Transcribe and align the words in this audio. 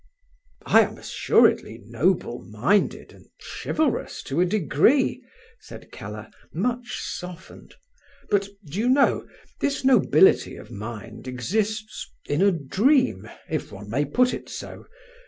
"I 0.65 0.81
am 0.81 0.97
assuredly 0.97 1.79
noble 1.85 2.39
minded, 2.39 3.13
and 3.13 3.27
chivalrous 3.61 4.23
to 4.23 4.41
a 4.41 4.47
degree!" 4.47 5.23
said 5.59 5.91
Keller, 5.91 6.31
much 6.51 6.97
softened. 6.99 7.75
"But, 8.31 8.47
do 8.65 8.79
you 8.79 8.89
know, 8.89 9.27
this 9.59 9.85
nobility 9.85 10.55
of 10.55 10.71
mind 10.71 11.27
exists 11.27 12.11
in 12.25 12.41
a 12.41 12.49
dream, 12.51 13.29
if 13.47 13.71
one 13.71 13.91
may 13.91 14.05
put 14.05 14.33
it 14.33 14.49
so? 14.49 14.87